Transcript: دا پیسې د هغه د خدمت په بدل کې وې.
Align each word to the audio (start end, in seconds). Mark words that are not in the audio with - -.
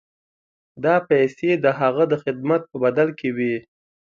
دا 0.83 0.95
پیسې 1.09 1.51
د 1.63 1.65
هغه 1.79 2.03
د 2.11 2.13
خدمت 2.23 2.61
په 2.71 2.77
بدل 2.83 3.09
کې 3.19 3.29
وې. 3.37 3.55